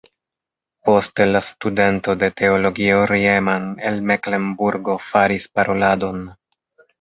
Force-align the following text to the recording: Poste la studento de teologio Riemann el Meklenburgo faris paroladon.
Poste 0.87 1.25
la 1.33 1.41
studento 1.47 2.15
de 2.23 2.29
teologio 2.41 3.03
Riemann 3.11 3.69
el 3.91 4.01
Meklenburgo 4.13 4.97
faris 5.11 5.47
paroladon. 5.61 6.27